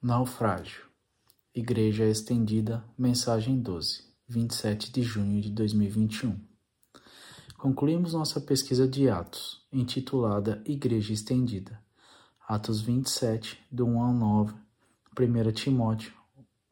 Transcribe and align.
Naufrágio. 0.00 0.84
Igreja 1.52 2.04
Estendida, 2.04 2.84
mensagem 2.96 3.60
12, 3.60 4.04
27 4.28 4.92
de 4.92 5.02
junho 5.02 5.40
de 5.40 5.50
2021. 5.50 6.38
Concluímos 7.56 8.12
nossa 8.12 8.40
pesquisa 8.40 8.86
de 8.86 9.08
Atos, 9.08 9.66
intitulada 9.72 10.62
Igreja 10.64 11.12
Estendida. 11.12 11.82
Atos 12.46 12.80
27, 12.80 13.58
do 13.72 13.86
1 13.86 14.00
ao 14.00 14.12
9, 14.12 14.54
1 15.18 15.52
Timóteo 15.52 16.12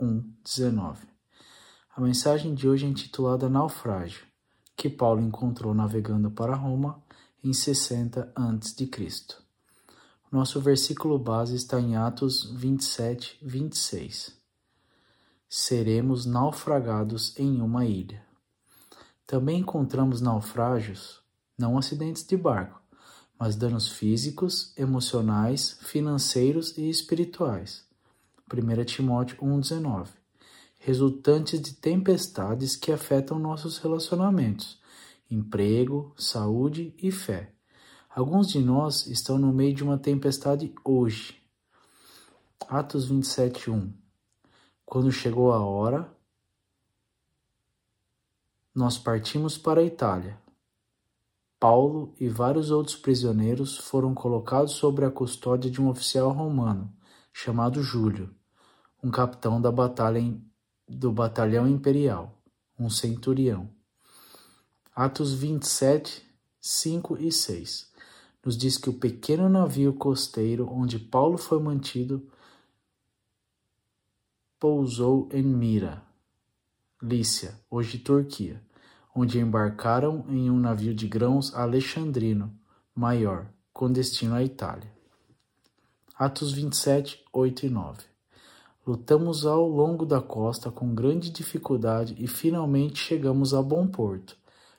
1, 0.01 0.33
19. 0.45 1.09
A 1.97 2.01
mensagem 2.01 2.55
de 2.55 2.69
hoje 2.69 2.87
é 2.87 2.89
intitulada 2.89 3.49
Naufrágio, 3.49 4.25
que 4.77 4.89
Paulo 4.89 5.21
encontrou 5.21 5.75
navegando 5.75 6.31
para 6.31 6.55
Roma 6.55 7.03
em 7.43 7.53
60 7.53 8.33
a.C. 8.37 9.46
Nosso 10.31 10.61
versículo 10.61 11.19
base 11.19 11.55
está 11.55 11.81
em 11.81 11.97
Atos 11.97 12.51
27, 12.53 13.39
26. 13.41 14.37
Seremos 15.49 16.27
naufragados 16.27 17.39
em 17.39 17.61
uma 17.61 17.87
ilha. 17.87 18.25
Também 19.25 19.61
encontramos 19.61 20.21
naufrágios, 20.21 21.21
não 21.57 21.79
acidentes 21.79 22.27
de 22.27 22.37
barco, 22.37 22.83
mas 23.39 23.55
danos 23.55 23.89
físicos, 23.89 24.73
emocionais, 24.77 25.79
financeiros 25.83 26.77
e 26.77 26.89
espirituais. 26.91 27.85
1 28.53 28.85
Timóteo 28.85 29.37
1,19 29.39 30.09
Resultantes 30.79 31.61
de 31.61 31.75
tempestades 31.75 32.75
que 32.77 32.91
afetam 32.91 33.39
nossos 33.39 33.79
relacionamentos, 33.79 34.81
emprego, 35.31 36.13
saúde 36.17 36.95
e 36.99 37.11
fé. 37.11 37.56
Alguns 38.17 38.49
de 38.49 38.63
nós 38.63 39.07
estão 39.09 39.37
no 39.37 39.53
meio 39.53 39.75
de 39.75 39.85
uma 39.85 39.99
tempestade 39.99 40.75
hoje. 40.83 41.39
Atos 42.67 43.11
27, 43.11 43.71
1. 43.71 43.93
Quando 44.87 45.13
chegou 45.13 45.53
a 45.53 45.63
hora, 45.63 46.11
nós 48.75 48.97
partimos 48.97 49.59
para 49.59 49.83
a 49.83 49.85
Itália. 49.85 50.41
Paulo 51.61 52.15
e 52.19 52.27
vários 52.27 52.71
outros 52.71 52.97
prisioneiros 52.97 53.77
foram 53.77 54.15
colocados 54.15 54.73
sob 54.73 55.05
a 55.05 55.11
custódia 55.11 55.71
de 55.71 55.79
um 55.79 55.91
oficial 55.91 56.31
romano 56.33 56.91
chamado 57.35 57.83
Júlio, 57.83 58.35
um 59.05 59.11
capitão 59.11 59.61
da 59.61 59.71
batalha 59.71 60.23
do 60.89 61.13
batalhão 61.13 61.69
imperial, 61.69 62.43
um 62.79 62.89
centurião. 62.89 63.69
Atos 64.95 65.35
27, 65.35 66.27
5 66.59 67.19
e 67.19 67.31
6 67.31 67.95
nos 68.47 68.57
diz 68.57 68.79
que 68.79 68.89
o 68.89 68.93
pequeno 68.93 69.49
navio 69.49 69.93
costeiro 69.93 70.71
onde 70.71 71.01
Paulo 71.01 71.37
foi 71.37 71.61
mantido 71.61 72.25
pousou 74.57 75.29
em 75.33 75.43
Mira, 75.43 76.01
Lícia, 77.03 77.59
hoje 77.69 77.99
Turquia, 77.99 78.63
onde 79.13 79.41
embarcaram 79.41 80.25
em 80.29 80.49
um 80.49 80.61
navio 80.61 80.95
de 80.95 81.09
grãos 81.09 81.53
alexandrino 81.57 82.57
maior, 82.95 83.51
com 83.73 83.91
destino 83.91 84.37
à 84.37 84.45
Itália. 84.45 84.93
Atos 86.15 86.53
27, 86.53 87.25
8 87.33 87.67
e 87.67 87.69
9 87.69 88.05
Lutamos 88.87 89.45
ao 89.45 89.69
longo 89.69 90.07
da 90.07 90.23
costa 90.23 90.71
com 90.71 90.95
grande 90.95 91.31
dificuldade 91.31 92.15
e 92.17 92.29
finalmente 92.29 93.01
chegamos 93.01 93.53
a 93.53 93.61
Bom 93.61 93.89
Porto, 93.89 94.37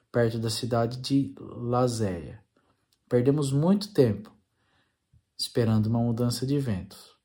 perto 0.10 0.40
da 0.40 0.50
cidade 0.50 0.98
de 1.02 1.36
Lazéia. 1.38 2.47
Perdemos 3.10 3.54
muito 3.54 3.94
tempo 3.94 4.30
esperando 5.38 5.86
uma 5.86 6.00
mudança 6.00 6.46
de 6.46 6.60
ventos. 6.60 7.16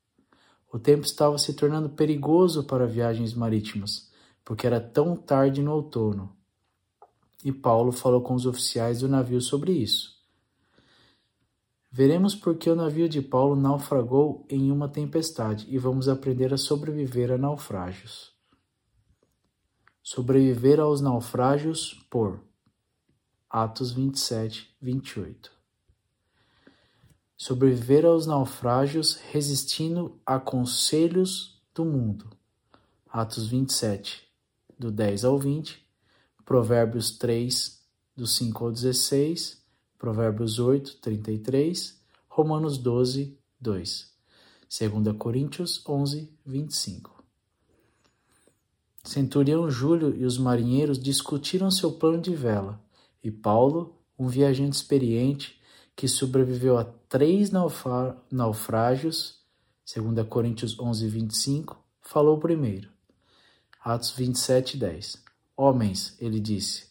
O 0.71 0.79
tempo 0.79 1.05
estava 1.05 1.37
se 1.37 1.53
tornando 1.53 1.89
perigoso 1.89 2.63
para 2.63 2.87
viagens 2.87 3.33
marítimas, 3.33 4.09
porque 4.45 4.65
era 4.65 4.79
tão 4.79 5.15
tarde 5.15 5.61
no 5.61 5.73
outono. 5.73 6.35
E 7.43 7.51
Paulo 7.51 7.91
falou 7.91 8.21
com 8.21 8.33
os 8.33 8.45
oficiais 8.45 9.01
do 9.01 9.09
navio 9.09 9.41
sobre 9.41 9.73
isso. 9.73 10.13
Veremos 11.91 12.33
por 12.33 12.55
que 12.55 12.69
o 12.69 12.75
navio 12.75 13.09
de 13.09 13.21
Paulo 13.21 13.55
naufragou 13.55 14.47
em 14.49 14.71
uma 14.71 14.87
tempestade 14.87 15.67
e 15.69 15.77
vamos 15.77 16.07
aprender 16.07 16.53
a 16.53 16.57
sobreviver 16.57 17.29
a 17.29 17.37
naufrágios. 17.37 18.31
Sobreviver 20.01 20.79
aos 20.79 21.01
naufrágios 21.01 21.93
por 22.09 22.41
Atos 23.49 23.91
27, 23.91 24.75
28 24.81 25.62
sobreviver 27.37 28.05
aos 28.05 28.25
naufrágios 28.25 29.15
resistindo 29.31 30.19
a 30.25 30.39
conselhos 30.39 31.61
do 31.73 31.83
mundo. 31.83 32.29
Atos 33.07 33.47
27, 33.47 34.27
do 34.77 34.91
10 34.91 35.25
ao 35.25 35.37
20, 35.37 35.85
Provérbios 36.45 37.11
3, 37.17 37.81
do 38.15 38.27
5 38.27 38.65
ao 38.65 38.71
16, 38.71 39.61
Provérbios 39.97 40.59
8, 40.59 40.97
33, 40.97 41.99
Romanos 42.27 42.77
12, 42.77 43.37
2, 43.59 44.11
2 44.67 45.17
Coríntios 45.17 45.83
11, 45.87 46.29
25. 46.45 47.23
Centurião 49.03 49.69
Júlio 49.69 50.15
e 50.15 50.25
os 50.25 50.37
marinheiros 50.37 50.97
discutiram 50.97 51.69
seu 51.69 51.91
plano 51.91 52.21
de 52.21 52.33
vela, 52.33 52.81
e 53.23 53.29
Paulo, 53.29 53.99
um 54.17 54.27
viajante 54.27 54.75
experiente, 54.75 55.59
que 55.95 56.07
sobreviveu 56.07 56.77
a 56.77 56.85
três 57.13 57.51
naufrágios, 58.31 59.35
2 59.95 60.27
Coríntios 60.27 60.79
11, 60.79 61.07
25, 61.07 61.77
falou 62.01 62.39
primeiro. 62.39 62.89
Atos 63.79 64.09
27, 64.13 64.77
10. 64.77 65.23
Homens, 65.55 66.17
ele 66.19 66.39
disse, 66.39 66.87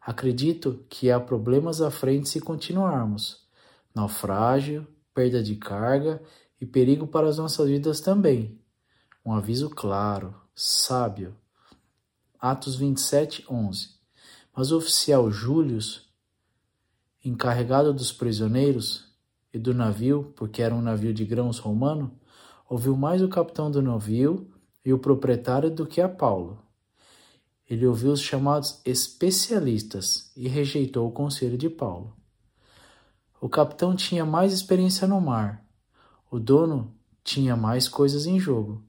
acredito 0.00 0.82
que 0.88 1.10
há 1.10 1.20
problemas 1.20 1.82
à 1.82 1.90
frente 1.90 2.30
se 2.30 2.40
continuarmos. 2.40 3.46
Naufrágio, 3.94 4.86
perda 5.12 5.42
de 5.42 5.56
carga 5.56 6.22
e 6.58 6.64
perigo 6.64 7.06
para 7.06 7.28
as 7.28 7.36
nossas 7.36 7.68
vidas 7.68 8.00
também. 8.00 8.58
Um 9.22 9.34
aviso 9.34 9.68
claro, 9.68 10.34
sábio. 10.54 11.36
Atos 12.40 12.76
27, 12.76 13.44
11. 13.46 13.90
Mas 14.56 14.72
o 14.72 14.78
oficial 14.78 15.30
Július 15.30 16.08
encarregado 17.22 17.92
dos 17.92 18.10
prisioneiros 18.10 19.14
e 19.56 19.58
do 19.58 19.72
navio, 19.72 20.34
porque 20.36 20.60
era 20.60 20.74
um 20.74 20.82
navio 20.82 21.14
de 21.14 21.24
grãos 21.24 21.58
romano, 21.58 22.12
ouviu 22.68 22.94
mais 22.94 23.22
o 23.22 23.28
capitão 23.28 23.70
do 23.70 23.80
navio 23.80 24.50
e 24.84 24.92
o 24.92 24.98
proprietário 24.98 25.70
do 25.70 25.86
que 25.86 25.98
a 25.98 26.08
Paulo. 26.10 26.58
Ele 27.68 27.86
ouviu 27.86 28.12
os 28.12 28.20
chamados 28.20 28.82
especialistas 28.84 30.30
e 30.36 30.46
rejeitou 30.46 31.08
o 31.08 31.10
conselho 31.10 31.56
de 31.56 31.70
Paulo. 31.70 32.14
O 33.40 33.48
capitão 33.48 33.96
tinha 33.96 34.26
mais 34.26 34.52
experiência 34.52 35.08
no 35.08 35.22
mar. 35.22 35.64
O 36.30 36.38
dono 36.38 36.94
tinha 37.24 37.56
mais 37.56 37.88
coisas 37.88 38.26
em 38.26 38.38
jogo. 38.38 38.84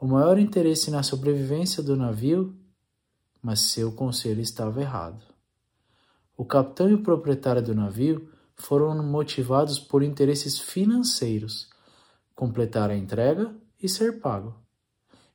O 0.00 0.08
maior 0.08 0.40
interesse 0.40 0.90
na 0.90 1.04
sobrevivência 1.04 1.84
do 1.84 1.94
navio, 1.96 2.52
mas 3.40 3.60
seu 3.60 3.92
conselho 3.92 4.40
estava 4.40 4.80
errado. 4.80 5.24
O 6.36 6.44
capitão 6.44 6.90
e 6.90 6.94
o 6.94 7.02
proprietário 7.02 7.62
do 7.62 7.76
navio 7.76 8.28
foram 8.60 9.02
motivados 9.02 9.78
por 9.78 10.02
interesses 10.02 10.58
financeiros, 10.58 11.68
completar 12.34 12.90
a 12.90 12.96
entrega 12.96 13.54
e 13.82 13.88
ser 13.88 14.20
pago. 14.20 14.54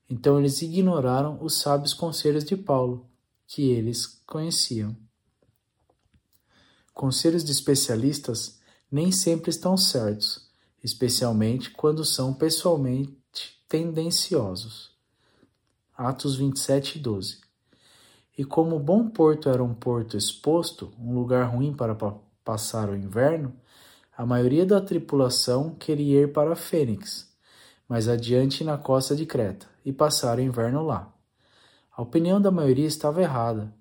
Então 0.10 0.40
eles 0.40 0.62
ignoraram 0.62 1.38
os 1.42 1.60
sábios 1.60 1.94
conselhos 1.94 2.44
de 2.44 2.56
Paulo, 2.56 3.10
que 3.48 3.70
eles 3.70 4.06
conheciam. 4.26 4.96
Conselhos 6.94 7.44
de 7.44 7.52
especialistas 7.52 8.60
nem 8.92 9.12
sempre 9.12 9.50
estão 9.50 9.76
certos, 9.76 10.50
especialmente 10.84 11.72
quando 11.72 12.06
são 12.06 12.34
pessoalmente 12.34 13.62
tendenciosos. 13.68 14.92
Atos 15.98 16.36
27 16.36 16.98
e 16.98 17.02
12. 17.02 17.42
E 18.38 18.44
como 18.44 18.80
Bom 18.80 19.10
Porto 19.10 19.50
era 19.50 19.64
um 19.64 19.74
porto 19.74 20.18
exposto, 20.18 20.94
um 21.00 21.14
lugar 21.14 21.46
ruim 21.46 21.74
para 21.74 21.96
pa 21.96 22.18
passar 22.46 22.90
o 22.90 22.96
inverno, 22.96 23.54
a 24.16 24.26
maioria 24.26 24.66
da 24.66 24.80
tripulação 24.80 25.76
queria 25.76 26.22
ir 26.22 26.32
para 26.32 26.56
Fênix, 26.56 27.36
mais 27.90 28.08
adiante 28.08 28.64
na 28.64 28.78
costa 28.78 29.16
de 29.16 29.26
Creta, 29.26 29.68
e 29.84 29.92
passar 29.92 30.38
o 30.38 30.42
inverno 30.42 30.84
lá. 30.84 31.12
A 31.92 32.02
opinião 32.02 32.40
da 32.40 32.52
maioria 32.52 32.88
estava 32.88 33.22
errada. 33.22 33.74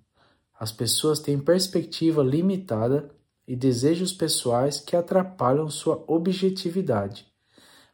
As 0.58 0.72
pessoas 0.72 1.20
têm 1.20 1.38
perspectiva 1.38 2.22
limitada 2.22 3.11
e 3.46 3.55
desejos 3.55 4.12
pessoais 4.12 4.81
que 4.81 4.96
atrapalham 4.96 5.69
sua 5.69 6.02
objetividade. 6.08 7.26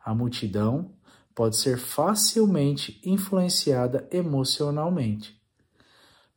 A 0.02 0.14
multidão 0.14 0.92
pode 1.34 1.56
ser 1.56 1.78
facilmente 1.78 3.00
influenciada 3.04 4.08
emocionalmente. 4.10 5.38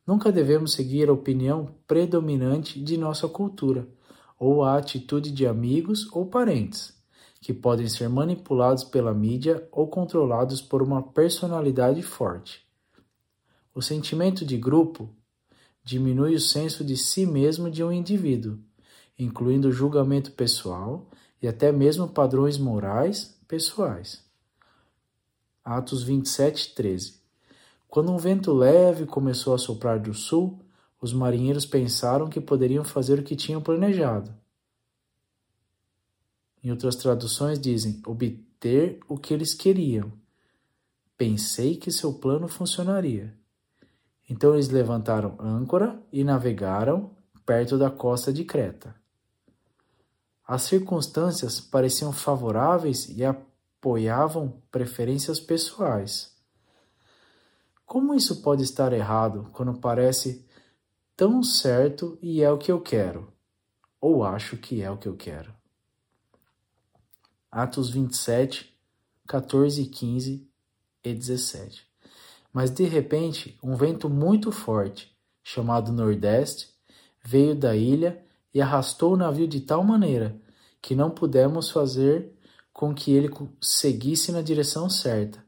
Nunca 0.06 0.32
devemos 0.32 0.72
seguir 0.72 1.08
a 1.08 1.12
opinião 1.12 1.74
predominante 1.86 2.82
de 2.82 2.96
nossa 2.98 3.28
cultura 3.28 3.88
ou 4.38 4.64
a 4.64 4.76
atitude 4.76 5.30
de 5.30 5.46
amigos 5.46 6.08
ou 6.12 6.26
parentes, 6.26 6.94
que 7.40 7.52
podem 7.52 7.88
ser 7.88 8.08
manipulados 8.08 8.84
pela 8.84 9.12
mídia 9.12 9.66
ou 9.70 9.86
controlados 9.86 10.60
por 10.60 10.82
uma 10.82 11.02
personalidade 11.02 12.02
forte. 12.02 12.64
O 13.74 13.82
sentimento 13.82 14.44
de 14.44 14.56
grupo 14.56 15.10
diminui 15.82 16.34
o 16.34 16.40
senso 16.40 16.82
de 16.82 16.96
si 16.96 17.26
mesmo 17.26 17.70
de 17.70 17.84
um 17.84 17.92
indivíduo, 17.92 18.58
incluindo 19.18 19.70
julgamento 19.70 20.32
pessoal 20.32 21.06
e 21.42 21.46
até 21.46 21.70
mesmo 21.70 22.08
padrões 22.08 22.56
morais 22.56 23.38
pessoais. 23.46 24.24
Atos 25.62 26.02
27, 26.02 26.74
13 26.74 27.20
Quando 27.88 28.12
um 28.12 28.16
vento 28.16 28.52
leve 28.52 29.06
começou 29.06 29.54
a 29.54 29.58
soprar 29.58 29.98
do 29.98 30.14
sul, 30.14 30.58
os 31.04 31.12
marinheiros 31.12 31.66
pensaram 31.66 32.28
que 32.28 32.40
poderiam 32.40 32.84
fazer 32.84 33.18
o 33.18 33.22
que 33.22 33.36
tinham 33.36 33.60
planejado 33.60 34.34
em 36.64 36.70
outras 36.70 36.96
traduções 36.96 37.60
dizem 37.60 38.00
obter 38.06 38.98
o 39.06 39.18
que 39.18 39.34
eles 39.34 39.52
queriam. 39.52 40.10
Pensei 41.14 41.76
que 41.76 41.92
seu 41.92 42.14
plano 42.14 42.48
funcionaria. 42.48 43.36
Então 44.28 44.54
eles 44.54 44.70
levantaram 44.70 45.36
âncora 45.38 46.02
e 46.10 46.24
navegaram 46.24 47.10
perto 47.44 47.76
da 47.76 47.90
costa 47.90 48.32
de 48.32 48.44
Creta. 48.44 48.96
As 50.48 50.62
circunstâncias 50.62 51.60
pareciam 51.60 52.12
favoráveis 52.12 53.10
e 53.10 53.22
apoiavam 53.22 54.62
preferências 54.70 55.38
pessoais. 55.38 56.34
Como 57.84 58.14
isso 58.14 58.40
pode 58.40 58.62
estar 58.62 58.94
errado 58.94 59.50
quando 59.52 59.74
parece 59.74 60.46
tão 61.16 61.42
certo 61.42 62.18
e 62.20 62.42
é 62.42 62.50
o 62.50 62.58
que 62.58 62.70
eu 62.72 62.80
quero? 62.80 63.32
Ou 64.00 64.24
acho 64.24 64.56
que 64.56 64.82
é 64.82 64.90
o 64.90 64.98
que 64.98 65.08
eu 65.08 65.16
quero? 65.16 65.54
Atos 67.50 67.88
27, 67.88 68.76
14, 69.26 69.86
15 69.86 70.48
e 71.04 71.14
17. 71.14 71.86
Mas 72.52 72.70
de 72.70 72.84
repente, 72.84 73.58
um 73.62 73.76
vento 73.76 74.08
muito 74.08 74.50
forte, 74.50 75.16
chamado 75.42 75.92
Nordeste, 75.92 76.68
veio 77.24 77.54
da 77.54 77.76
ilha 77.76 78.24
e 78.52 78.60
arrastou 78.60 79.14
o 79.14 79.16
navio 79.16 79.48
de 79.48 79.60
tal 79.60 79.82
maneira 79.82 80.40
que 80.82 80.94
não 80.94 81.10
pudemos 81.10 81.70
fazer 81.70 82.32
com 82.72 82.94
que 82.94 83.12
ele 83.12 83.30
seguisse 83.60 84.30
na 84.30 84.42
direção 84.42 84.90
certa. 84.90 85.42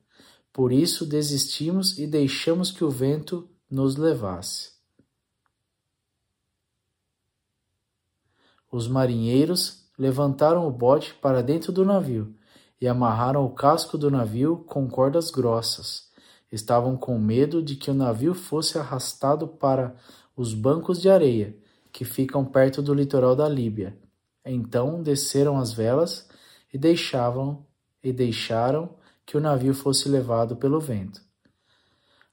Por 0.53 0.73
isso 0.73 1.05
desistimos 1.05 1.99
e 1.99 2.07
deixamos 2.07 2.71
que 2.71 2.83
o 2.83 2.91
vento 2.91 3.51
nos 3.71 3.97
levasse. 3.97 4.76
Os 8.71 8.89
marinheiros 8.89 9.85
levantaram 9.99 10.67
o 10.67 10.71
bote 10.71 11.15
para 11.15 11.43
dentro 11.43 11.73
do 11.73 11.85
navio 11.85 12.35
e 12.81 12.87
amarraram 12.87 13.45
o 13.45 13.51
casco 13.51 13.97
do 13.97 14.11
navio 14.11 14.65
com 14.67 14.89
cordas 14.89 15.31
grossas. 15.31 16.11
Estavam 16.51 16.97
com 16.97 17.19
medo 17.19 17.63
de 17.63 17.77
que 17.77 17.91
o 17.91 17.95
navio 17.95 18.35
fosse 18.35 18.79
arrastado 18.79 19.49
para 19.49 19.95
os 20.37 20.53
bancos 20.53 21.01
de 21.01 21.09
areia 21.09 21.57
que 21.93 22.05
ficam 22.05 22.45
perto 22.45 22.83
do 22.83 22.93
litoral 22.93 23.35
da 23.35 23.49
Líbia. 23.49 23.97
Então 24.45 25.03
desceram 25.03 25.57
as 25.57 25.73
velas 25.73 26.29
e 26.73 26.77
deixavam 26.77 27.65
e 28.03 28.13
deixaram 28.13 28.91
que 29.25 29.37
o 29.37 29.41
navio 29.41 29.75
fosse 29.75 30.09
levado 30.09 30.57
pelo 30.57 30.79
vento. 30.79 31.21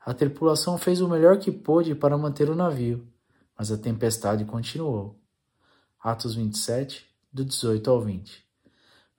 A 0.06 0.14
tripulação 0.14 0.78
fez 0.78 1.00
o 1.00 1.08
melhor 1.08 1.40
que 1.40 1.52
pôde 1.52 1.96
para 1.96 2.18
manter 2.18 2.50
o 2.50 2.56
navio, 2.56 3.08
mas 3.58 3.72
a 3.72 3.78
tempestade 3.78 4.44
continuou. 4.44 5.23
Atos 6.04 6.36
27, 6.36 7.08
do 7.32 7.46
18 7.46 7.90
ao 7.90 8.02
20. 8.02 8.46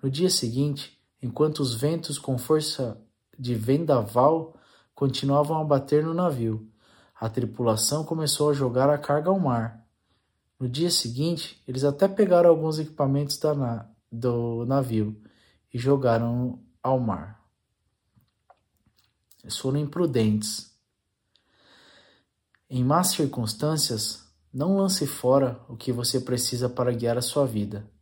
No 0.03 0.11
dia 0.11 0.29
seguinte, 0.29 1.01
enquanto 1.23 1.61
os 1.61 1.75
ventos 1.75 2.19
com 2.19 2.37
força 2.37 3.01
de 3.39 3.55
vendaval 3.55 4.55
continuavam 4.95 5.59
a 5.59 5.65
bater 5.65 6.05
no 6.05 6.13
navio, 6.13 6.71
a 7.19 7.27
tripulação 7.31 8.05
começou 8.05 8.51
a 8.51 8.53
jogar 8.53 8.91
a 8.91 8.99
carga 8.99 9.31
ao 9.31 9.41
mar. 9.41 9.83
No 10.61 10.69
dia 10.69 10.91
seguinte, 10.91 11.59
eles 11.67 11.85
até 11.85 12.07
pegaram 12.07 12.51
alguns 12.51 12.79
equipamentos 12.79 13.41
na, 13.41 13.89
do 14.13 14.67
navio 14.67 15.19
e 15.73 15.79
jogaram 15.79 16.63
ao 16.83 17.01
mar. 17.01 17.43
Eles 19.43 19.57
foram 19.57 19.79
imprudentes. 19.79 20.71
Em 22.69 22.85
más 22.85 23.09
circunstâncias, 23.09 24.24
não 24.55 24.77
lance 24.77 25.07
fora 25.07 25.61
o 25.69 25.77
que 25.77 25.93
você 25.93 26.21
precisa 26.21 26.69
para 26.69 26.93
guiar 26.93 27.19
a 27.19 27.23
sua 27.23 27.45
vida 27.45 27.93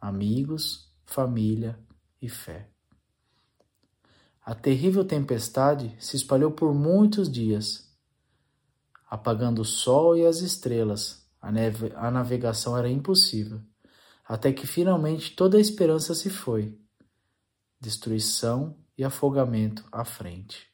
amigos, 0.00 0.88
família 1.04 1.78
e 2.22 2.28
fé. 2.28 2.68
A 4.44 4.54
terrível 4.54 5.04
tempestade 5.04 5.96
se 5.98 6.16
espalhou 6.16 6.52
por 6.52 6.72
muitos 6.72 7.28
dias, 7.28 7.92
apagando 9.10 9.62
o 9.62 9.64
sol 9.64 10.16
e 10.16 10.24
as 10.24 10.38
estrelas. 10.38 11.26
A, 11.40 11.50
neve, 11.50 11.92
a 11.96 12.10
navegação 12.10 12.76
era 12.76 12.88
impossível, 12.88 13.60
até 14.24 14.52
que 14.52 14.66
finalmente 14.66 15.34
toda 15.34 15.58
a 15.58 15.60
esperança 15.60 16.14
se 16.14 16.30
foi. 16.30 16.78
Destruição 17.80 18.76
e 18.96 19.04
afogamento 19.04 19.84
à 19.90 20.04
frente. 20.04 20.68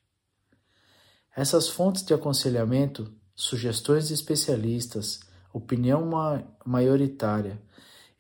Essas 1.35 1.69
fontes 1.69 2.05
de 2.05 2.13
aconselhamento, 2.13 3.15
sugestões 3.35 4.09
de 4.09 4.15
especialistas, 4.15 5.21
opinião 5.53 6.09
maioritária, 6.65 7.61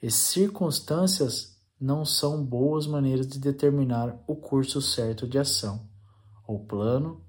e 0.02 0.10
circunstâncias 0.10 1.56
não 1.80 2.04
são 2.04 2.44
boas 2.44 2.86
maneiras 2.86 3.26
de 3.26 3.38
determinar 3.38 4.22
o 4.26 4.36
curso 4.36 4.80
certo 4.80 5.26
de 5.26 5.38
ação, 5.38 5.88
ou 6.46 6.64
plano, 6.64 7.24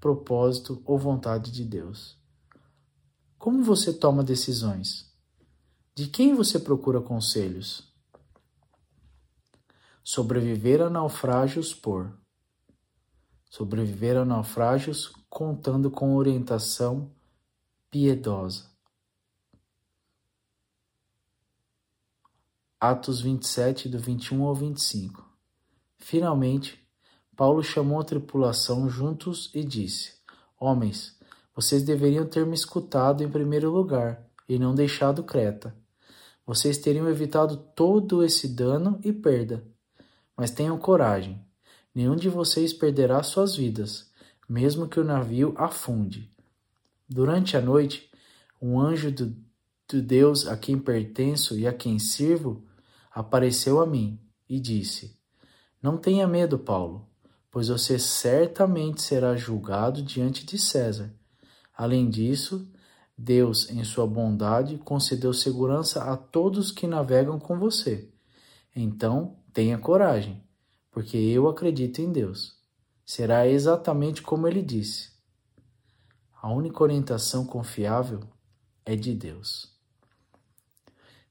propósito 0.00 0.82
ou 0.84 0.98
vontade 0.98 1.50
de 1.50 1.64
Deus. 1.64 2.18
Como 3.38 3.62
você 3.62 3.92
toma 3.92 4.22
decisões? 4.22 5.12
De 5.94 6.06
quem 6.06 6.34
você 6.34 6.58
procura 6.58 7.00
conselhos? 7.00 7.92
Sobreviver 10.02 10.80
a 10.80 10.88
naufrágios 10.88 11.74
por 11.74 12.12
sobreviver 13.52 14.16
a 14.16 14.24
naufrágios 14.24 15.12
contando 15.28 15.90
com 15.90 16.16
orientação 16.16 17.10
piedosa. 17.92 18.64
Atos 22.80 23.20
27, 23.20 23.86
do 23.86 23.98
21 23.98 24.44
ao 24.44 24.54
25. 24.54 25.22
Finalmente, 25.98 26.82
Paulo 27.36 27.62
chamou 27.62 28.00
a 28.00 28.04
tripulação 28.04 28.88
juntos 28.88 29.50
e 29.52 29.62
disse: 29.62 30.14
Homens, 30.58 31.18
vocês 31.54 31.82
deveriam 31.82 32.26
ter 32.26 32.46
me 32.46 32.54
escutado 32.54 33.22
em 33.22 33.30
primeiro 33.30 33.70
lugar 33.70 34.26
e 34.48 34.58
não 34.58 34.74
deixado 34.74 35.22
Creta. 35.22 35.76
Vocês 36.46 36.78
teriam 36.78 37.06
evitado 37.10 37.58
todo 37.76 38.24
esse 38.24 38.48
dano 38.48 38.98
e 39.04 39.12
perda. 39.12 39.62
Mas 40.34 40.50
tenham 40.50 40.78
coragem. 40.78 41.44
Nenhum 41.94 42.16
de 42.16 42.30
vocês 42.30 42.72
perderá 42.72 43.22
suas 43.22 43.54
vidas, 43.54 44.10
mesmo 44.48 44.88
que 44.88 44.98
o 44.98 45.04
navio 45.04 45.52
afunde. 45.58 46.32
Durante 47.12 47.58
a 47.58 47.60
noite, 47.60 48.10
um 48.58 48.80
anjo 48.80 49.12
do, 49.12 49.36
do 49.86 50.00
Deus 50.00 50.46
a 50.46 50.56
quem 50.56 50.78
pertenço 50.78 51.58
e 51.58 51.66
a 51.66 51.72
quem 51.72 51.98
sirvo 51.98 52.64
apareceu 53.10 53.82
a 53.82 53.86
mim 53.86 54.18
e 54.48 54.58
disse: 54.58 55.14
Não 55.82 55.98
tenha 55.98 56.26
medo, 56.26 56.58
Paulo, 56.58 57.06
pois 57.50 57.68
você 57.68 57.98
certamente 57.98 59.02
será 59.02 59.36
julgado 59.36 60.02
diante 60.02 60.46
de 60.46 60.58
César. 60.58 61.14
Além 61.76 62.08
disso, 62.08 62.66
Deus, 63.16 63.68
em 63.68 63.84
sua 63.84 64.06
bondade, 64.06 64.78
concedeu 64.78 65.34
segurança 65.34 66.04
a 66.04 66.16
todos 66.16 66.72
que 66.72 66.86
navegam 66.86 67.38
com 67.38 67.58
você. 67.58 68.08
Então, 68.74 69.36
tenha 69.52 69.76
coragem, 69.76 70.42
porque 70.90 71.18
eu 71.18 71.46
acredito 71.46 72.00
em 72.00 72.10
Deus. 72.10 72.56
Será 73.04 73.46
exatamente 73.46 74.22
como 74.22 74.48
ele 74.48 74.62
disse. 74.62 75.11
A 76.42 76.50
única 76.50 76.82
orientação 76.82 77.46
confiável 77.46 78.18
é 78.84 78.96
de 78.96 79.14
Deus. 79.14 79.70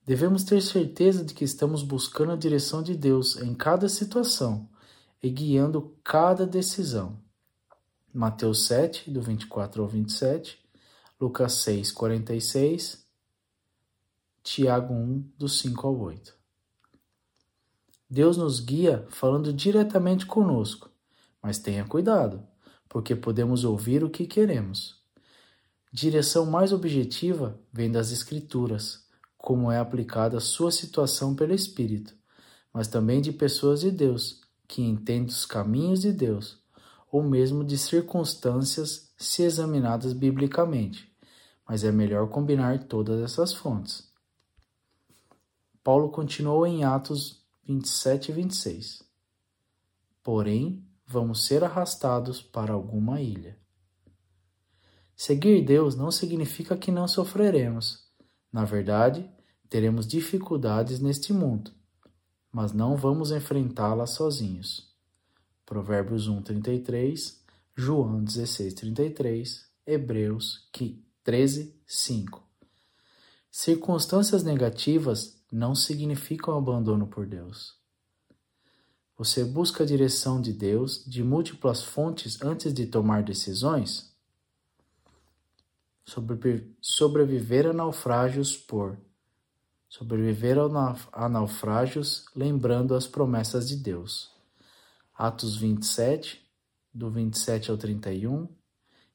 Devemos 0.05 0.45
ter 0.45 0.61
certeza 0.61 1.25
de 1.25 1.33
que 1.33 1.43
estamos 1.43 1.83
buscando 1.83 2.31
a 2.31 2.37
direção 2.37 2.81
de 2.81 2.95
Deus 2.95 3.35
em 3.35 3.53
cada 3.53 3.89
situação 3.89 4.69
e 5.21 5.29
guiando 5.29 5.97
cada 6.01 6.47
decisão. 6.47 7.19
Mateus 8.13 8.65
7, 8.67 9.11
do 9.11 9.21
24 9.21 9.81
ao 9.81 9.87
27, 9.89 10.57
Lucas 11.19 11.55
6, 11.55 11.91
46, 11.91 13.05
Tiago 14.41 14.93
1, 14.93 15.29
do 15.37 15.49
5 15.49 15.87
ao 15.87 15.99
8. 15.99 16.33
Deus 18.09 18.37
nos 18.37 18.61
guia 18.61 19.05
falando 19.09 19.51
diretamente 19.51 20.25
conosco, 20.25 20.89
mas 21.43 21.59
tenha 21.59 21.83
cuidado, 21.83 22.47
porque 22.87 23.13
podemos 23.13 23.65
ouvir 23.65 24.05
o 24.05 24.09
que 24.09 24.25
queremos. 24.25 25.00
Direção 25.93 26.45
mais 26.45 26.71
objetiva 26.71 27.59
vem 27.73 27.91
das 27.91 28.11
Escrituras 28.11 29.05
como 29.37 29.69
é 29.69 29.77
aplicada 29.77 30.37
a 30.37 30.41
sua 30.41 30.71
situação 30.71 31.35
pelo 31.35 31.53
Espírito, 31.53 32.15
mas 32.71 32.87
também 32.87 33.19
de 33.19 33.33
pessoas 33.33 33.81
de 33.81 33.91
Deus, 33.91 34.39
que 34.67 34.81
entendem 34.81 35.27
os 35.27 35.45
caminhos 35.45 35.99
de 35.99 36.13
Deus, 36.13 36.63
ou 37.11 37.21
mesmo 37.21 37.61
de 37.63 37.77
circunstâncias 37.77 39.11
se 39.17 39.43
examinadas 39.43 40.13
biblicamente, 40.13 41.11
mas 41.67 41.83
é 41.83 41.91
melhor 41.91 42.29
combinar 42.29 42.85
todas 42.85 43.19
essas 43.19 43.53
fontes. 43.53 44.09
Paulo 45.83 46.09
continuou 46.09 46.65
em 46.65 46.85
Atos 46.85 47.43
27 47.65 48.29
e 48.29 48.33
26. 48.35 49.03
Porém, 50.23 50.85
vamos 51.05 51.45
ser 51.45 51.63
arrastados 51.65 52.41
para 52.41 52.71
alguma 52.71 53.19
ilha. 53.19 53.60
Seguir 55.23 55.63
Deus 55.63 55.93
não 55.95 56.09
significa 56.09 56.75
que 56.75 56.91
não 56.91 57.07
sofreremos. 57.07 57.99
Na 58.51 58.65
verdade, 58.65 59.29
teremos 59.69 60.07
dificuldades 60.07 60.99
neste 60.99 61.31
mundo, 61.31 61.69
mas 62.51 62.73
não 62.73 62.97
vamos 62.97 63.29
enfrentá-las 63.29 64.15
sozinhos. 64.15 64.91
Provérbios 65.63 66.27
1:33, 66.27 67.39
João 67.75 68.23
16:33, 68.23 69.63
Hebreus 69.85 70.67
13, 71.23 71.79
5. 71.85 72.41
Circunstâncias 73.51 74.41
negativas 74.41 75.39
não 75.51 75.75
significam 75.75 76.57
abandono 76.57 77.05
por 77.05 77.27
Deus. 77.27 77.75
Você 79.15 79.45
busca 79.45 79.83
a 79.83 79.85
direção 79.85 80.41
de 80.41 80.51
Deus 80.51 81.05
de 81.05 81.23
múltiplas 81.23 81.83
fontes 81.83 82.41
antes 82.41 82.73
de 82.73 82.87
tomar 82.87 83.21
decisões? 83.21 84.10
Sobreviver 86.05 87.67
a 87.67 87.73
naufrágios 87.73 88.57
por 88.57 88.97
sobreviver 89.91 90.57
a 91.11 91.27
naufrágios 91.27 92.23
lembrando 92.33 92.95
as 92.95 93.07
promessas 93.07 93.67
de 93.67 93.75
Deus. 93.75 94.31
Atos 95.13 95.57
27, 95.57 96.41
do 96.93 97.09
27 97.09 97.69
ao 97.69 97.77
31, 97.77 98.47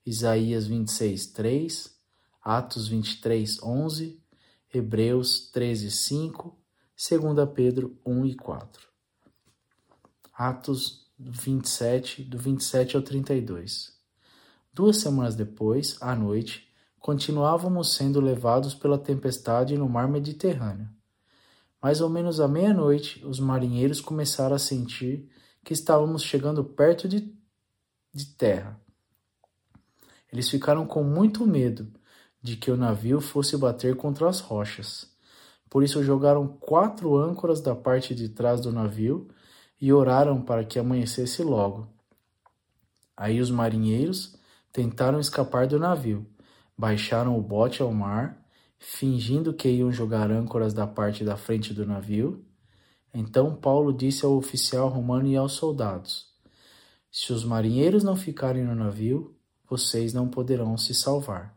Isaías 0.05 0.67
26, 0.67 1.29
3, 1.29 1.97
Atos 2.43 2.89
23, 2.89 3.63
11, 3.63 4.23
Hebreus 4.73 5.51
13, 5.51 5.91
5, 5.91 6.57
2 7.11 7.49
Pedro 7.55 7.99
1 8.05 8.27
e 8.27 8.35
4. 8.37 8.87
Atos 10.35 11.11
27, 11.19 12.23
do 12.23 12.39
27 12.39 12.97
ao 12.97 13.03
32. 13.03 13.97
Duas 14.73 14.99
semanas 14.99 15.35
depois, 15.35 15.97
à 16.03 16.15
noite, 16.15 16.66
continuávamos 17.07 17.95
sendo 17.95 18.21
levados 18.21 18.75
pela 18.75 18.99
tempestade 18.99 19.79
no 19.79 19.89
mar 19.89 20.09
Mediterrâneo. 20.09 20.89
Mais 21.81 22.01
ou 22.01 22.11
menos 22.11 22.41
à 22.41 22.49
meia-noite, 22.49 23.25
os 23.25 23.39
marinheiros 23.39 24.01
começaram 24.01 24.57
a 24.57 24.59
sentir 24.59 25.31
que 25.63 25.73
estávamos 25.73 26.25
chegando 26.25 26.65
perto 26.65 27.07
de, 27.07 27.33
de 28.13 28.27
terra. 28.35 28.81
Eles 30.33 30.51
ficaram 30.51 30.85
com 30.85 31.05
muito 31.05 31.47
medo 31.47 31.93
de 32.43 32.57
que 32.57 32.73
o 32.73 32.77
navio 32.77 33.21
fosse 33.21 33.57
bater 33.57 33.95
contra 33.95 34.29
as 34.29 34.41
rochas. 34.41 35.09
Por 35.71 35.85
isso 35.85 36.03
jogaram 36.03 36.49
quatro 36.49 37.17
âncoras 37.17 37.61
da 37.61 37.77
parte 37.77 38.17
de 38.17 38.31
trás 38.31 38.61
do 38.61 38.73
navio 38.73 39.29
e 39.81 39.93
oraram 39.93 40.43
para 40.43 40.65
que 40.65 40.77
amanhecesse 40.77 41.41
logo. 41.45 41.87
Aí 43.17 43.41
os 43.41 43.53
marinheiros 43.53 44.37
tentaram 44.73 45.21
escapar 45.21 45.69
do 45.69 45.79
navio, 45.79 46.27
baixaram 46.77 47.39
o 47.39 47.43
bote 47.43 47.83
ao 47.83 47.93
mar, 47.93 48.45
fingindo 48.79 49.55
que 49.55 49.69
iam 49.69 49.91
jogar 49.91 50.31
âncoras 50.31 50.75
da 50.75 50.87
parte 50.87 51.25
da 51.25 51.37
frente 51.37 51.73
do 51.73 51.87
navio. 51.87 52.45
Então 53.13 53.57
Paulo 53.57 53.93
disse 53.93 54.25
ao 54.25 54.37
oficial 54.37 54.89
romano 54.89 55.29
e 55.29 55.37
aos 55.37 55.53
soldados: 55.53 56.35
Se 57.11 57.33
os 57.33 57.45
marinheiros 57.45 58.05
não 58.05 58.17
ficarem 58.17 58.65
no 58.65 58.75
navio, 58.75 59.35
vocês 59.69 60.13
não 60.13 60.29
poderão 60.29 60.77
se 60.77 60.95
salvar. 60.95 61.57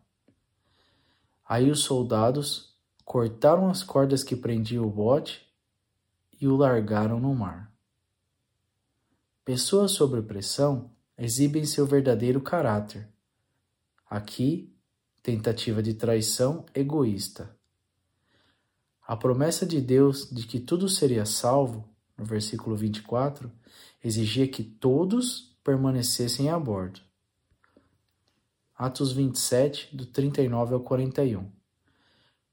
Aí 1.48 1.70
os 1.70 1.82
soldados 1.82 2.76
cortaram 3.04 3.70
as 3.70 3.84
cordas 3.84 4.24
que 4.24 4.36
prendiam 4.36 4.86
o 4.86 4.90
bote 4.90 5.42
e 6.40 6.48
o 6.48 6.56
largaram 6.56 7.20
no 7.20 7.34
mar. 7.36 7.74
Pessoas 9.44 9.92
sob 9.92 10.22
pressão 10.22 10.92
exibem 11.18 11.66
seu 11.66 11.86
verdadeiro 11.86 12.40
caráter. 12.40 13.10
Aqui, 14.08 14.72
tentativa 15.22 15.82
de 15.82 15.94
traição 15.94 16.66
egoísta. 16.74 17.56
A 19.06 19.18
promessa 19.18 19.66
de 19.66 19.82
Deus 19.82 20.30
de 20.30 20.46
que 20.46 20.60
tudo 20.60 20.88
seria 20.88 21.26
salvo, 21.26 21.88
no 22.18 22.26
versículo 22.26 22.76
24, 22.76 23.52
exigia 24.04 24.48
que 24.48 24.64
todos 24.64 25.58
permanecessem 25.64 26.50
a 26.50 26.60
bordo. 26.60 27.02
Atos 28.76 29.12
27, 29.12 29.96
do 29.96 30.06
39 30.06 30.74
ao 30.74 30.80
41. 30.82 31.50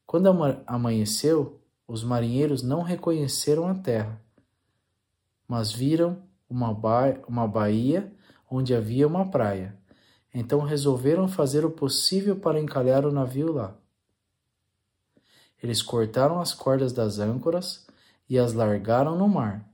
Quando 0.05 0.29
amanheceu, 0.67 1.61
os 1.87 2.03
marinheiros 2.03 2.63
não 2.63 2.83
reconheceram 2.83 3.69
a 3.69 3.75
terra, 3.75 4.21
mas 5.47 5.71
viram 5.71 6.23
uma, 6.49 6.71
uma 7.29 7.47
baía 7.47 8.13
onde 8.51 8.75
havia 8.75 9.07
uma 9.07 9.31
praia. 9.31 9.77
Então 10.39 10.61
resolveram 10.61 11.27
fazer 11.27 11.65
o 11.65 11.71
possível 11.71 12.37
para 12.37 12.61
encalhar 12.61 13.07
o 13.07 13.11
navio 13.11 13.51
lá. 13.55 13.75
Eles 15.63 15.81
cortaram 15.81 16.39
as 16.39 16.53
cordas 16.53 16.93
das 16.93 17.19
âncoras 17.19 17.87
e 18.29 18.39
as 18.39 18.53
largaram 18.53 19.17
no 19.17 19.27
mar, 19.27 19.67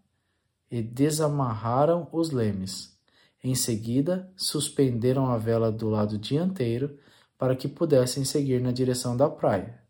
e 0.71 0.81
desamarraram 0.81 2.07
os 2.13 2.31
lemes. 2.31 2.97
Em 3.43 3.57
seguida, 3.57 4.33
suspenderam 4.37 5.27
a 5.27 5.37
vela 5.37 5.73
do 5.73 5.91
lado 5.91 6.17
dianteiro 6.17 6.97
para 7.37 7.57
que 7.57 7.67
pudessem 7.67 8.25
seguir 8.25 8.61
na 8.61 8.71
direção 8.71 9.17
da 9.17 9.29
praia. 9.29 9.81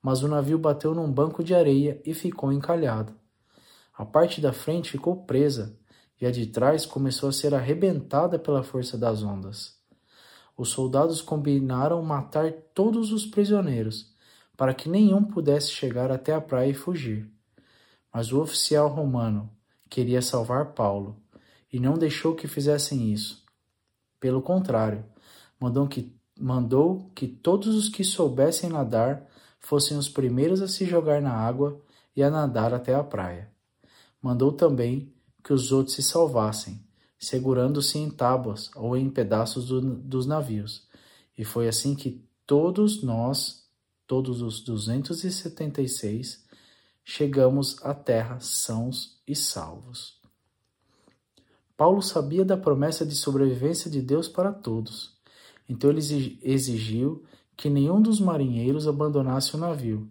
Mas 0.00 0.22
o 0.22 0.28
navio 0.28 0.58
bateu 0.58 0.94
num 0.94 1.12
banco 1.12 1.44
de 1.44 1.54
areia 1.54 2.00
e 2.02 2.14
ficou 2.14 2.50
encalhado. 2.50 3.12
A 3.92 4.06
parte 4.06 4.40
da 4.40 4.54
frente 4.54 4.90
ficou 4.90 5.24
presa 5.24 5.76
e 6.18 6.24
a 6.24 6.30
de 6.30 6.46
trás 6.46 6.86
começou 6.86 7.28
a 7.28 7.32
ser 7.32 7.54
arrebentada 7.54 8.38
pela 8.38 8.62
força 8.62 8.96
das 8.96 9.22
ondas. 9.22 9.77
Os 10.58 10.70
soldados 10.70 11.22
combinaram 11.22 12.02
matar 12.02 12.52
todos 12.74 13.12
os 13.12 13.24
prisioneiros, 13.24 14.12
para 14.56 14.74
que 14.74 14.88
nenhum 14.88 15.22
pudesse 15.22 15.70
chegar 15.70 16.10
até 16.10 16.34
a 16.34 16.40
praia 16.40 16.70
e 16.70 16.74
fugir. 16.74 17.30
Mas 18.12 18.32
o 18.32 18.40
oficial 18.42 18.88
romano 18.88 19.48
queria 19.88 20.20
salvar 20.20 20.72
Paulo 20.72 21.22
e 21.72 21.78
não 21.78 21.94
deixou 21.94 22.34
que 22.34 22.48
fizessem 22.48 23.12
isso. 23.12 23.44
Pelo 24.18 24.42
contrário, 24.42 25.04
mandou 25.60 25.86
que, 25.86 26.12
mandou 26.36 27.08
que 27.14 27.28
todos 27.28 27.76
os 27.76 27.88
que 27.88 28.02
soubessem 28.02 28.68
nadar 28.68 29.28
fossem 29.60 29.96
os 29.96 30.08
primeiros 30.08 30.60
a 30.60 30.66
se 30.66 30.84
jogar 30.84 31.22
na 31.22 31.32
água 31.32 31.80
e 32.16 32.22
a 32.22 32.28
nadar 32.28 32.74
até 32.74 32.96
a 32.96 33.04
praia. 33.04 33.48
Mandou 34.20 34.50
também 34.50 35.14
que 35.44 35.52
os 35.52 35.70
outros 35.70 35.94
se 35.94 36.02
salvassem, 36.02 36.84
segurando-se 37.18 37.98
em 37.98 38.10
tábuas 38.10 38.70
ou 38.74 38.96
em 38.96 39.10
pedaços 39.10 39.66
do, 39.66 39.80
dos 39.80 40.26
navios. 40.26 40.86
E 41.36 41.44
foi 41.44 41.68
assim 41.68 41.94
que 41.94 42.24
todos 42.46 43.02
nós, 43.02 43.64
todos 44.06 44.40
os 44.40 44.60
276, 44.60 46.44
chegamos 47.04 47.82
à 47.82 47.94
terra 47.94 48.38
sãos 48.40 49.20
e 49.26 49.34
salvos. 49.34 50.18
Paulo 51.76 52.02
sabia 52.02 52.44
da 52.44 52.56
promessa 52.56 53.06
de 53.06 53.14
sobrevivência 53.14 53.90
de 53.90 54.02
Deus 54.02 54.28
para 54.28 54.52
todos, 54.52 55.16
então 55.68 55.90
ele 55.90 56.00
exigiu 56.42 57.22
que 57.56 57.70
nenhum 57.70 58.00
dos 58.00 58.20
marinheiros 58.20 58.88
abandonasse 58.88 59.54
o 59.54 59.58
navio, 59.58 60.08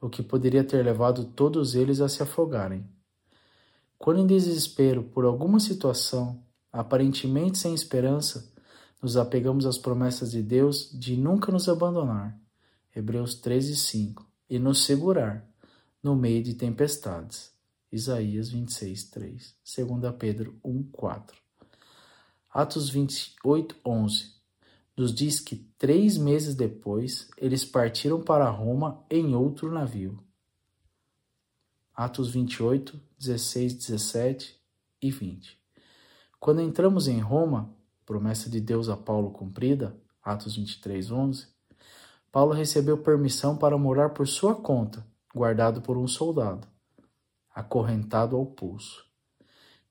o 0.00 0.08
que 0.08 0.22
poderia 0.22 0.64
ter 0.64 0.84
levado 0.84 1.24
todos 1.24 1.74
eles 1.74 2.00
a 2.00 2.08
se 2.08 2.22
afogarem. 2.22 2.84
Quando 4.02 4.18
em 4.20 4.26
desespero 4.26 5.02
por 5.02 5.26
alguma 5.26 5.60
situação, 5.60 6.42
aparentemente 6.72 7.58
sem 7.58 7.74
esperança, 7.74 8.50
nos 9.02 9.14
apegamos 9.14 9.66
às 9.66 9.76
promessas 9.76 10.30
de 10.30 10.42
Deus 10.42 10.90
de 10.90 11.18
nunca 11.18 11.52
nos 11.52 11.68
abandonar, 11.68 12.34
Hebreus 12.96 13.34
13, 13.34 13.76
5, 13.76 14.26
e 14.48 14.58
nos 14.58 14.86
segurar 14.86 15.46
no 16.02 16.16
meio 16.16 16.42
de 16.42 16.54
tempestades, 16.54 17.52
Isaías 17.92 18.48
26, 18.48 19.04
3, 19.10 19.54
2 19.76 20.14
Pedro 20.18 20.58
1, 20.64 20.82
4. 20.84 21.36
Atos 22.48 22.88
28, 22.88 23.76
11 23.84 24.40
nos 24.96 25.14
diz 25.14 25.40
que 25.40 25.56
três 25.76 26.16
meses 26.16 26.54
depois 26.54 27.28
eles 27.36 27.66
partiram 27.66 28.22
para 28.22 28.48
Roma 28.48 29.04
em 29.10 29.34
outro 29.34 29.70
navio. 29.70 30.18
Atos 32.00 32.30
28, 32.30 32.98
16, 33.18 33.74
17 33.74 34.58
e 35.02 35.10
20. 35.10 35.60
Quando 36.38 36.62
entramos 36.62 37.06
em 37.08 37.20
Roma, 37.20 37.76
promessa 38.06 38.48
de 38.48 38.58
Deus 38.58 38.88
a 38.88 38.96
Paulo 38.96 39.30
cumprida, 39.30 39.94
Atos 40.22 40.56
23, 40.56 41.10
11, 41.10 41.48
Paulo 42.32 42.54
recebeu 42.54 42.96
permissão 42.96 43.54
para 43.54 43.76
morar 43.76 44.14
por 44.14 44.26
sua 44.26 44.54
conta, 44.54 45.06
guardado 45.34 45.82
por 45.82 45.98
um 45.98 46.08
soldado. 46.08 46.66
acorrentado 47.54 48.34
ao 48.34 48.46
pulso. 48.46 49.04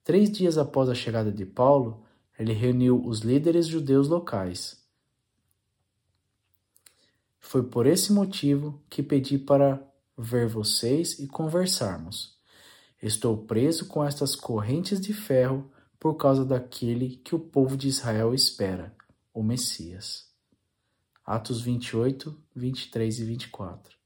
Três 0.04 0.32
dias 0.32 0.58
após 0.58 0.90
a 0.90 0.96
chegada 0.96 1.32
de 1.32 1.46
Paulo, 1.46 2.04
ele 2.40 2.54
reuniu 2.54 3.06
os 3.06 3.20
líderes 3.20 3.68
judeus 3.68 4.08
locais. 4.08 4.84
Foi 7.40 7.62
por 7.62 7.86
esse 7.86 8.12
motivo 8.12 8.82
que 8.90 9.04
pedi 9.04 9.38
para 9.38 9.89
ver 10.22 10.48
vocês 10.48 11.18
e 11.18 11.28
conversarmos. 11.28 12.38
Estou 13.02 13.38
preso 13.38 13.86
com 13.86 14.04
estas 14.04 14.36
correntes 14.36 15.00
de 15.00 15.14
ferro 15.14 15.72
por 15.98 16.16
causa 16.16 16.44
daquele 16.44 17.16
que 17.24 17.34
o 17.34 17.40
povo 17.40 17.78
de 17.78 17.88
Israel 17.88 18.34
espera, 18.34 18.94
o 19.34 19.42
Messias. 19.42 20.28
Atos 21.26 21.62
28, 21.62 22.38
23 22.54 23.20
e 23.20 23.24
24. 23.24 23.98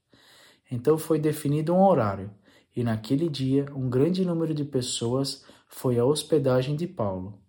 Então 0.70 0.96
foi 0.96 1.18
definido 1.18 1.74
um 1.74 1.82
horário, 1.82 2.30
e 2.76 2.84
naquele 2.84 3.28
dia 3.28 3.66
um 3.74 3.90
grande 3.90 4.24
número 4.24 4.54
de 4.54 4.64
pessoas 4.64 5.44
foi 5.66 5.98
à 5.98 6.04
hospedagem 6.04 6.76
de 6.76 6.86
Paulo. 6.86 7.40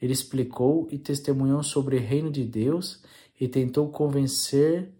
Ele 0.00 0.14
explicou 0.14 0.88
e 0.90 0.98
testemunhou 0.98 1.62
sobre 1.62 1.96
o 1.96 2.00
reino 2.00 2.30
de 2.30 2.44
Deus 2.44 3.02
e 3.38 3.46
tentou 3.46 3.90
convencer 3.90 4.90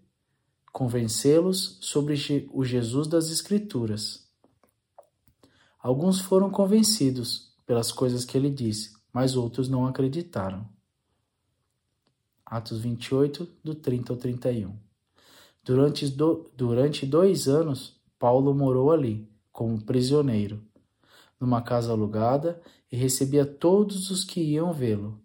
convencê-los 0.71 1.77
sobre 1.81 2.15
o 2.51 2.63
Jesus 2.63 3.07
das 3.07 3.29
Escrituras. 3.29 4.27
Alguns 5.79 6.19
foram 6.19 6.49
convencidos 6.49 7.53
pelas 7.65 7.91
coisas 7.91 8.23
que 8.23 8.37
ele 8.37 8.49
disse, 8.49 8.93
mas 9.11 9.35
outros 9.35 9.67
não 9.67 9.85
acreditaram. 9.85 10.67
Atos 12.45 12.79
28, 12.79 13.47
do 13.63 13.73
30 13.73 14.13
ao 14.13 14.17
31. 14.17 14.75
Durante, 15.63 16.07
do, 16.07 16.49
durante 16.55 17.05
dois 17.05 17.47
anos, 17.47 17.99
Paulo 18.19 18.53
morou 18.53 18.91
ali, 18.91 19.29
como 19.51 19.81
prisioneiro, 19.81 20.61
numa 21.39 21.61
casa 21.61 21.91
alugada 21.91 22.61
e 22.91 22.95
recebia 22.95 23.45
todos 23.45 24.11
os 24.11 24.23
que 24.23 24.41
iam 24.41 24.73
vê-lo. 24.73 25.19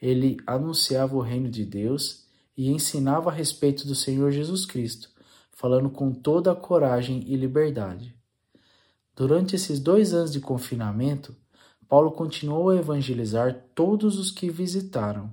Ele 0.00 0.36
anunciava 0.46 1.16
o 1.16 1.20
reino 1.20 1.50
de 1.50 1.64
Deus 1.64 2.27
e 2.58 2.68
ensinava 2.68 3.30
a 3.30 3.32
respeito 3.32 3.86
do 3.86 3.94
Senhor 3.94 4.32
Jesus 4.32 4.66
Cristo, 4.66 5.08
falando 5.52 5.88
com 5.88 6.12
toda 6.12 6.50
a 6.50 6.56
coragem 6.56 7.22
e 7.24 7.36
liberdade. 7.36 8.12
Durante 9.14 9.54
esses 9.54 9.78
dois 9.78 10.12
anos 10.12 10.32
de 10.32 10.40
confinamento, 10.40 11.36
Paulo 11.88 12.10
continuou 12.10 12.70
a 12.70 12.76
evangelizar 12.76 13.64
todos 13.76 14.18
os 14.18 14.32
que 14.32 14.50
visitaram. 14.50 15.32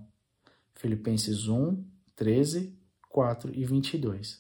Filipenses 0.76 1.48
1, 1.48 1.84
13, 2.16 2.78
4 3.10 3.52
e 3.56 3.66
22. 3.66 4.40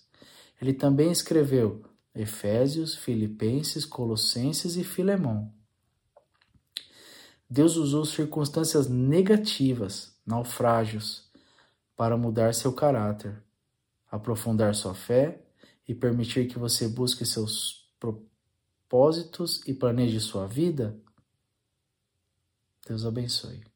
Ele 0.62 0.74
também 0.74 1.12
escreveu 1.12 1.84
Efésios, 2.14 2.96
Filipenses, 2.96 3.84
Colossenses 3.84 4.78
e 4.78 4.84
Filemão. 4.84 5.52
Deus 7.50 7.78
usou 7.78 8.06
circunstâncias 8.06 8.88
negativas, 8.88 10.16
naufrágios, 10.26 11.25
para 11.96 12.18
mudar 12.18 12.54
seu 12.54 12.74
caráter, 12.74 13.42
aprofundar 14.10 14.74
sua 14.76 14.94
fé 14.94 15.42
e 15.88 15.94
permitir 15.94 16.48
que 16.48 16.60
você 16.60 16.88
busque 16.88 17.26
seus 17.26 17.90
propósitos 18.00 19.62
e 19.68 19.74
planeje 19.74 20.20
sua 20.20 20.48
vida. 20.48 21.00
Deus 22.88 23.06
abençoe. 23.06 23.75